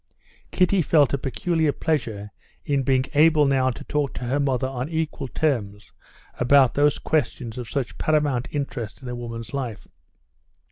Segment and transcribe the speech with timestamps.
[0.49, 2.31] Kitty felt a peculiar pleasure
[2.65, 5.93] in being able now to talk to her mother on equal terms
[6.39, 9.87] about those questions of such paramount interest in a woman's life.